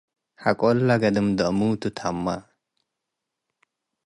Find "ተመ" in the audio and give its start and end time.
1.97-2.25